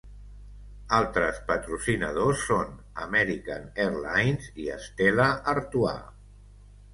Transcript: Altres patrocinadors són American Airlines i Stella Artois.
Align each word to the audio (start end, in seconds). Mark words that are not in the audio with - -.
Altres 0.99 1.41
patrocinadors 1.51 2.45
són 2.51 2.71
American 3.03 3.69
Airlines 3.85 4.49
i 4.65 4.67
Stella 4.87 5.29
Artois. 5.55 6.03